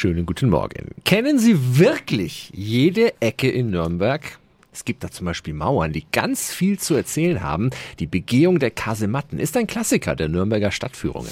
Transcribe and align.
Schönen 0.00 0.24
guten 0.24 0.48
Morgen. 0.48 0.94
Kennen 1.04 1.38
Sie 1.38 1.78
wirklich 1.78 2.50
jede 2.54 3.20
Ecke 3.20 3.50
in 3.50 3.68
Nürnberg? 3.68 4.38
Es 4.72 4.86
gibt 4.86 5.04
da 5.04 5.10
zum 5.10 5.26
Beispiel 5.26 5.52
Mauern, 5.52 5.92
die 5.92 6.06
ganz 6.10 6.54
viel 6.54 6.78
zu 6.78 6.94
erzählen 6.94 7.42
haben. 7.42 7.68
Die 7.98 8.06
Begehung 8.06 8.60
der 8.60 8.70
Kasematten 8.70 9.38
ist 9.38 9.58
ein 9.58 9.66
Klassiker 9.66 10.16
der 10.16 10.30
Nürnberger 10.30 10.70
Stadtführungen. 10.70 11.28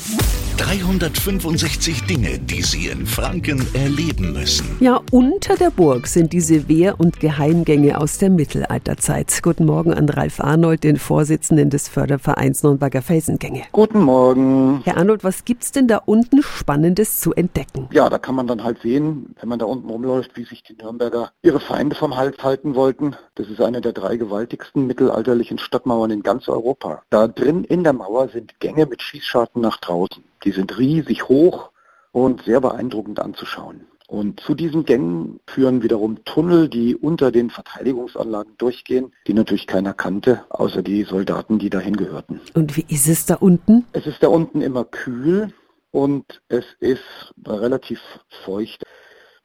365 0.58 2.04
Dinge, 2.06 2.36
die 2.40 2.62
Sie 2.62 2.88
in 2.88 3.06
Franken 3.06 3.64
erleben 3.74 4.32
müssen. 4.32 4.77
Ja, 4.80 5.00
unter 5.12 5.54
der 5.54 5.70
Burg 5.70 6.08
sind 6.08 6.32
diese 6.32 6.68
Wehr- 6.68 6.98
und 6.98 7.20
Geheimgänge 7.20 7.98
aus 7.98 8.18
der 8.18 8.29
Mittelalterzeit. 8.29 9.40
Guten 9.43 9.66
Morgen 9.66 9.94
an 9.94 10.08
Ralf 10.08 10.40
Arnold, 10.40 10.82
den 10.82 10.96
Vorsitzenden 10.96 11.71
des 11.71 11.89
Fördervereins 11.89 12.64
Nürnberger 12.64 13.02
Felsengänge. 13.02 13.62
Guten 13.71 14.00
Morgen. 14.00 14.82
Herr 14.84 14.96
Arnold, 14.96 15.22
was 15.22 15.44
gibt's 15.44 15.71
denn 15.71 15.86
da 15.86 15.98
unten 16.04 16.43
Spannendes 16.43 17.20
zu 17.20 17.32
entdecken? 17.32 17.88
Ja, 17.93 18.11
da 18.11 18.18
kann 18.18 18.34
man 18.34 18.48
dann 18.48 18.64
halt 18.64 18.82
sehen, 18.82 19.34
wenn 19.40 19.48
man 19.48 19.61
da 19.61 19.66
unten 19.66 19.88
rumläuft, 19.88 20.36
wie 20.36 20.45
sich 20.45 20.64
die 20.64 20.75
Nürnberger 20.75 21.31
ihre 21.40 21.61
Feinde 21.61 21.95
vom 21.95 22.17
Hals 22.17 22.43
halten 22.43 22.75
wollten. 22.75 23.14
Das 23.36 23.48
ist 23.48 23.61
eine 23.61 23.81
der 23.81 23.93
drei 23.93 24.17
gewaltigsten 24.17 24.89
mittelalterlichen 24.89 25.59
Stadtmauern 25.59 26.11
in 26.11 26.25
ganz 26.25 26.48
Europa. 26.48 27.03
Da 27.11 27.29
drin 27.29 27.62
in 27.62 27.84
der 27.84 27.93
Mauer 27.93 28.29
sind 28.29 28.59
Gänge 28.59 28.86
mit 28.86 29.03
Schießscharten 29.03 29.62
nach 29.62 29.76
draußen. 29.76 30.25
Die 30.44 30.52
sind 30.52 30.78
riesig 30.78 31.28
hoch 31.28 31.70
und 32.12 32.42
sehr 32.42 32.60
beeindruckend 32.60 33.20
anzuschauen. 33.20 33.86
Und 34.08 34.41
zu 34.41 34.55
diesen 34.55 34.86
Gängen 34.86 35.38
führen 35.47 35.83
wiederum 35.83 36.24
Tunnel, 36.24 36.70
die 36.70 36.97
unter 36.97 37.30
den 37.30 37.50
Verteidigungsanlagen 37.50 38.55
durchgehen, 38.56 39.12
die 39.27 39.34
natürlich 39.34 39.66
keiner 39.66 39.92
kannte, 39.92 40.47
außer 40.48 40.83
die 40.83 41.02
Soldaten, 41.02 41.58
die 41.58 41.69
dahin 41.69 41.94
gehörten. 41.94 42.41
Und 42.55 42.78
wie 42.78 42.86
ist 42.88 43.06
es 43.06 43.27
da 43.27 43.34
unten? 43.34 43.84
Es 43.92 44.06
ist 44.06 44.22
da 44.22 44.28
unten 44.28 44.62
immer 44.62 44.84
kühl 44.84 45.52
und 45.91 46.41
es 46.48 46.64
ist 46.80 47.34
relativ 47.47 48.00
feucht. 48.47 48.83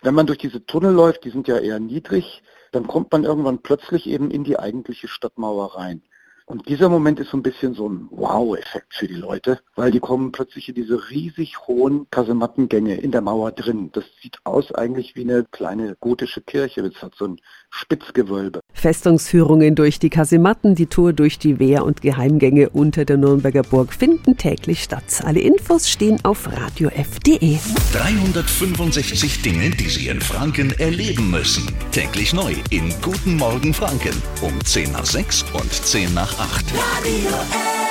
Wenn 0.02 0.16
man 0.16 0.28
durch 0.28 0.40
diese 0.40 0.66
Tunnel 0.66 0.94
läuft, 0.94 1.26
die 1.26 1.32
sind 1.32 1.50
ja 1.50 1.58
eher 1.58 1.82
niedrig, 1.82 2.42
dann 2.72 2.88
kommt 2.88 3.12
man 3.12 3.26
irgendwann 3.26 3.60
plötzlich 3.60 4.08
eben 4.08 4.32
in 4.32 4.46
die 4.46 4.58
eigentliche 4.58 5.10
Stadtmauer 5.10 5.76
rein. 5.76 6.04
Und 6.46 6.68
dieser 6.68 6.90
Moment 6.90 7.20
ist 7.20 7.30
so 7.30 7.38
ein 7.38 7.44
bisschen 7.44 7.74
so 7.74 7.88
ein 7.88 8.08
Wow-Effekt 8.12 8.94
für 8.94 9.08
die 9.08 9.16
Leute, 9.16 9.60
weil 9.76 9.92
die 9.92 10.00
kommen 10.00 10.32
plötzlich 10.32 10.68
in 10.70 10.76
diese 10.76 11.10
riesig 11.10 11.68
hohen 11.68 12.08
Kasemattengänge 12.12 12.96
in 12.96 13.12
der 13.12 13.22
Mauer 13.22 13.52
drin. 13.52 13.92
Das 13.94 14.04
sieht 14.22 14.40
aus 14.44 14.74
eigentlich 14.74 15.16
wie 15.16 15.22
eine 15.22 15.46
kleine 15.52 15.96
gotische 16.00 16.42
Kirche. 16.42 16.84
Das 16.84 17.02
hat 17.02 17.16
so 17.16 17.26
ein 17.26 17.38
Spitzgewölbe. 17.70 18.60
Festungsführungen 18.74 19.76
durch 19.76 20.00
die 20.00 20.10
Kasematten, 20.10 20.76
die 20.76 20.88
Tour 20.88 21.14
durch 21.14 21.40
die 21.40 21.60
Wehr- 21.60 21.86
und 21.86 22.02
Geheimgänge 22.02 22.70
unter 22.70 23.06
der 23.06 23.18
Nürnberger 23.18 23.64
Burg 23.64 23.94
finden 23.94 24.36
täglich 24.36 24.84
statt. 24.84 25.22
Alle 25.24 25.40
Infos 25.40 25.90
stehen 25.90 26.20
auf 26.24 26.48
radiof.de. 26.52 27.58
365 27.94 29.42
Dinge, 29.42 29.70
die 29.70 29.90
Sie 29.90 30.10
in 30.10 30.20
Franken 30.20 30.72
erleben 30.78 31.32
müssen. 31.32 31.74
Täglich 31.92 32.34
neu 32.34 32.54
in 32.70 32.94
Guten 33.02 33.38
Morgen 33.38 33.74
Franken 33.74 34.22
um 34.42 34.54
10 34.64 34.92
nach 34.92 35.06
6 35.06 35.46
und 35.54 35.72
10 35.72 36.14
nach 36.14 36.33
8. 36.36 36.74
Radio 36.74 37.30
F. 37.30 37.83